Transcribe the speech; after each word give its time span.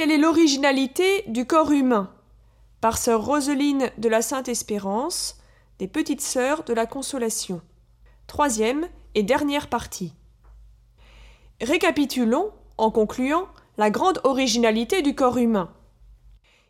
Quelle 0.00 0.12
est 0.12 0.16
l'originalité 0.16 1.24
du 1.26 1.44
corps 1.44 1.72
humain 1.72 2.10
Par 2.80 2.96
sœur 2.96 3.22
Roseline 3.22 3.90
de 3.98 4.08
la 4.08 4.22
Sainte 4.22 4.48
Espérance, 4.48 5.36
des 5.78 5.88
Petites 5.88 6.22
Sœurs 6.22 6.64
de 6.64 6.72
la 6.72 6.86
Consolation. 6.86 7.60
Troisième 8.26 8.88
et 9.14 9.22
dernière 9.22 9.68
partie. 9.68 10.14
Récapitulons, 11.60 12.50
en 12.78 12.90
concluant, 12.90 13.46
la 13.76 13.90
grande 13.90 14.22
originalité 14.24 15.02
du 15.02 15.14
corps 15.14 15.36
humain. 15.36 15.70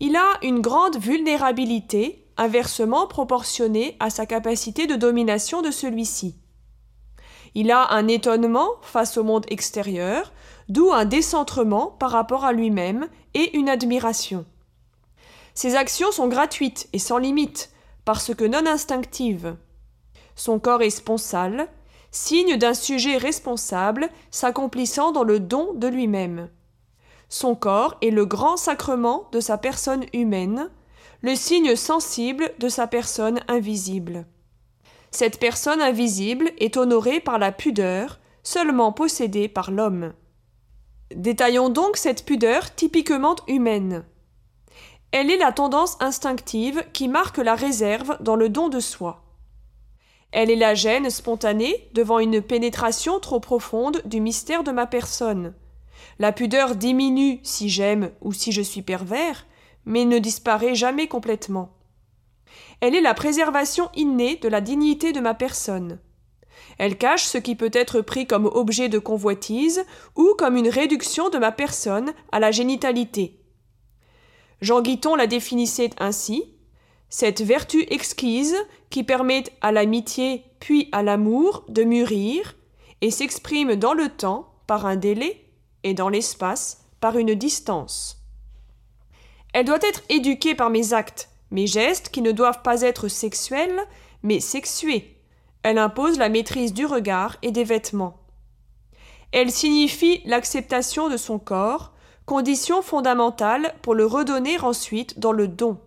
Il 0.00 0.16
a 0.16 0.38
une 0.42 0.58
grande 0.58 0.96
vulnérabilité 0.96 2.26
inversement 2.36 3.06
proportionnée 3.06 3.96
à 4.00 4.10
sa 4.10 4.26
capacité 4.26 4.88
de 4.88 4.96
domination 4.96 5.62
de 5.62 5.70
celui-ci. 5.70 6.34
Il 7.54 7.70
a 7.70 7.92
un 7.92 8.08
étonnement 8.08 8.68
face 8.82 9.16
au 9.16 9.22
monde 9.22 9.46
extérieur, 9.48 10.32
d'où 10.68 10.92
un 10.92 11.04
décentrement 11.04 11.88
par 11.98 12.10
rapport 12.10 12.44
à 12.44 12.52
lui-même 12.52 13.08
et 13.34 13.56
une 13.56 13.68
admiration. 13.68 14.44
Ses 15.54 15.76
actions 15.76 16.12
sont 16.12 16.28
gratuites 16.28 16.88
et 16.92 16.98
sans 16.98 17.18
limite, 17.18 17.70
parce 18.04 18.34
que 18.34 18.44
non 18.44 18.66
instinctives. 18.66 19.56
Son 20.34 20.58
corps 20.58 20.82
est 20.82 20.90
sponsal, 20.90 21.68
signe 22.10 22.56
d'un 22.56 22.74
sujet 22.74 23.16
responsable 23.16 24.08
s'accomplissant 24.30 25.12
dans 25.12 25.24
le 25.24 25.40
don 25.40 25.72
de 25.74 25.88
lui-même. 25.88 26.48
Son 27.28 27.54
corps 27.54 27.96
est 28.02 28.10
le 28.10 28.26
grand 28.26 28.56
sacrement 28.56 29.28
de 29.32 29.40
sa 29.40 29.56
personne 29.56 30.04
humaine, 30.12 30.70
le 31.22 31.34
signe 31.34 31.76
sensible 31.76 32.52
de 32.58 32.68
sa 32.68 32.86
personne 32.86 33.40
invisible. 33.48 34.26
Cette 35.10 35.38
personne 35.38 35.80
invisible 35.80 36.50
est 36.58 36.76
honorée 36.76 37.20
par 37.20 37.38
la 37.38 37.52
pudeur, 37.52 38.18
seulement 38.42 38.92
possédée 38.92 39.48
par 39.48 39.70
l'homme. 39.70 40.12
Détaillons 41.16 41.68
donc 41.68 41.96
cette 41.96 42.24
pudeur 42.24 42.74
typiquement 42.74 43.36
humaine. 43.48 44.04
Elle 45.10 45.30
est 45.30 45.36
la 45.36 45.52
tendance 45.52 45.96
instinctive 46.00 46.84
qui 46.92 47.08
marque 47.08 47.38
la 47.38 47.54
réserve 47.54 48.16
dans 48.20 48.36
le 48.36 48.48
don 48.48 48.68
de 48.68 48.80
soi. 48.80 49.22
Elle 50.32 50.50
est 50.50 50.56
la 50.56 50.74
gêne 50.74 51.10
spontanée 51.10 51.90
devant 51.92 52.18
une 52.18 52.40
pénétration 52.40 53.20
trop 53.20 53.40
profonde 53.40 54.00
du 54.06 54.20
mystère 54.20 54.64
de 54.64 54.72
ma 54.72 54.86
personne. 54.86 55.54
La 56.18 56.32
pudeur 56.32 56.74
diminue 56.74 57.40
si 57.42 57.68
j'aime 57.68 58.10
ou 58.22 58.32
si 58.32 58.52
je 58.52 58.62
suis 58.62 58.82
pervers, 58.82 59.46
mais 59.84 60.06
ne 60.06 60.18
disparaît 60.18 60.74
jamais 60.74 61.08
complètement. 61.08 61.76
Elle 62.80 62.94
est 62.94 63.02
la 63.02 63.14
préservation 63.14 63.90
innée 63.94 64.36
de 64.36 64.48
la 64.48 64.60
dignité 64.60 65.12
de 65.12 65.20
ma 65.20 65.34
personne. 65.34 65.98
Elle 66.78 66.96
cache 66.96 67.24
ce 67.24 67.38
qui 67.38 67.54
peut 67.54 67.70
être 67.72 68.00
pris 68.00 68.26
comme 68.26 68.46
objet 68.46 68.88
de 68.88 68.98
convoitise 68.98 69.84
ou 70.16 70.34
comme 70.38 70.56
une 70.56 70.68
réduction 70.68 71.28
de 71.30 71.38
ma 71.38 71.52
personne 71.52 72.12
à 72.32 72.40
la 72.40 72.50
génitalité. 72.50 73.40
Jean 74.60 74.80
Guiton 74.80 75.16
la 75.16 75.26
définissait 75.26 75.90
ainsi 75.98 76.44
cette 77.08 77.42
vertu 77.42 77.84
exquise 77.90 78.56
qui 78.88 79.04
permet 79.04 79.44
à 79.60 79.70
l'amitié 79.70 80.44
puis 80.60 80.88
à 80.92 81.02
l'amour 81.02 81.64
de 81.68 81.82
mûrir 81.82 82.56
et 83.02 83.10
s'exprime 83.10 83.76
dans 83.76 83.92
le 83.92 84.08
temps 84.08 84.54
par 84.66 84.86
un 84.86 84.96
délai 84.96 85.44
et 85.82 85.92
dans 85.92 86.08
l'espace 86.08 86.86
par 87.00 87.18
une 87.18 87.34
distance. 87.34 88.22
Elle 89.52 89.66
doit 89.66 89.82
être 89.82 90.02
éduquée 90.08 90.54
par 90.54 90.70
mes 90.70 90.94
actes, 90.94 91.28
mes 91.50 91.66
gestes 91.66 92.08
qui 92.08 92.22
ne 92.22 92.32
doivent 92.32 92.62
pas 92.62 92.80
être 92.80 93.08
sexuels, 93.08 93.80
mais 94.22 94.40
sexués. 94.40 95.21
Elle 95.62 95.78
impose 95.78 96.18
la 96.18 96.28
maîtrise 96.28 96.72
du 96.72 96.86
regard 96.86 97.36
et 97.42 97.50
des 97.50 97.64
vêtements. 97.64 98.18
Elle 99.32 99.50
signifie 99.50 100.20
l'acceptation 100.24 101.08
de 101.08 101.16
son 101.16 101.38
corps, 101.38 101.92
condition 102.26 102.82
fondamentale 102.82 103.74
pour 103.82 103.94
le 103.94 104.06
redonner 104.06 104.58
ensuite 104.60 105.18
dans 105.18 105.32
le 105.32 105.48
don. 105.48 105.78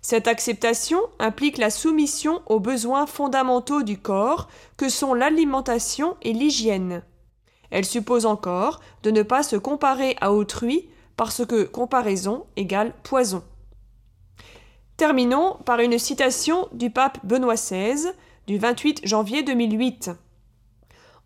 Cette 0.00 0.26
acceptation 0.26 1.00
implique 1.20 1.58
la 1.58 1.70
soumission 1.70 2.42
aux 2.46 2.58
besoins 2.58 3.06
fondamentaux 3.06 3.82
du 3.82 3.98
corps 3.98 4.48
que 4.76 4.88
sont 4.88 5.14
l'alimentation 5.14 6.16
et 6.22 6.32
l'hygiène. 6.32 7.02
Elle 7.70 7.84
suppose 7.84 8.26
encore 8.26 8.80
de 9.02 9.10
ne 9.10 9.22
pas 9.22 9.42
se 9.42 9.56
comparer 9.56 10.16
à 10.20 10.32
autrui 10.32 10.88
parce 11.16 11.46
que 11.46 11.62
comparaison 11.64 12.46
égale 12.56 12.92
poison. 13.02 13.44
Terminons 14.96 15.56
par 15.64 15.80
une 15.80 15.98
citation 15.98 16.68
du 16.72 16.90
pape 16.90 17.18
Benoît 17.24 17.54
XVI 17.54 18.12
du 18.46 18.58
28 18.58 19.06
janvier 19.06 19.42
2008. 19.42 20.10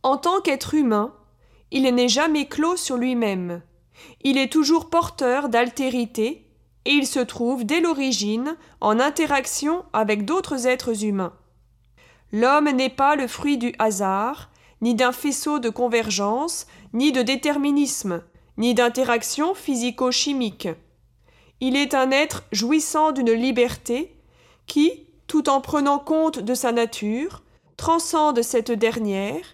En 0.03 0.17
tant 0.17 0.41
qu'être 0.41 0.75
humain, 0.75 1.15
il 1.71 1.83
n'est 1.83 2.09
jamais 2.09 2.47
clos 2.47 2.77
sur 2.77 2.97
lui-même. 2.97 3.63
Il 4.23 4.39
est 4.39 4.53
toujours 4.53 4.91
porteur 4.91 5.49
d'altérité 5.49 6.47
et 6.85 6.91
il 6.91 7.07
se 7.07 7.21
trouve 7.21 7.65
dès 7.65 7.81
l'origine 7.81 8.57
en 8.81 9.01
interaction 9.01 9.85
avec 9.93 10.25
d'autres 10.25 10.67
êtres 10.67 11.05
humains. 11.05 11.33
L'homme 12.33 12.71
n'est 12.71 12.91
pas 12.91 13.17
le 13.17 13.27
fruit 13.27 13.59
du 13.59 13.75
hasard, 13.79 14.51
ni 14.83 14.95
d'un 14.95 15.13
faisceau 15.13 15.59
de 15.59 15.71
convergence, 15.71 16.67
ni 16.93 17.13
de 17.13 17.23
déterminisme, 17.23 18.23
ni 18.59 18.75
d'interaction 18.75 19.55
physico-chimique. 19.55 20.69
Il 21.61 21.77
est 21.77 21.95
un 21.95 22.11
être 22.11 22.45
jouissant 22.53 23.13
d'une 23.13 23.33
liberté 23.33 24.15
qui, 24.67 25.06
tout 25.27 25.49
en 25.49 25.61
prenant 25.61 25.99
compte 25.99 26.39
de 26.39 26.55
sa 26.55 26.73
nature, 26.73 27.43
transcende 27.77 28.43
cette 28.43 28.71
dernière 28.71 29.45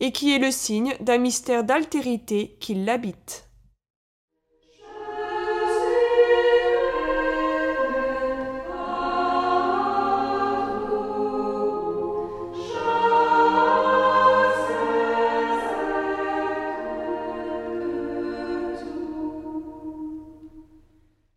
et 0.00 0.12
qui 0.12 0.34
est 0.34 0.38
le 0.38 0.50
signe 0.50 0.94
d'un 1.00 1.18
mystère 1.18 1.64
d'altérité 1.64 2.56
qui 2.60 2.74
l'habite. 2.74 3.48